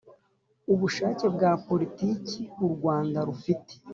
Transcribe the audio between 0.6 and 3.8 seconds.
Ubushake bwa Politiki u Rwanda rufite